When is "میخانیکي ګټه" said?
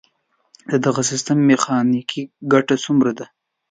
1.49-2.75